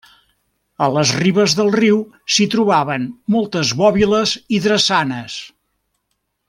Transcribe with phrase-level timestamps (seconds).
[0.85, 1.99] A les ribes del riu
[2.37, 3.07] s'hi trobaven
[3.37, 5.41] moltes bòbiles i drassanes.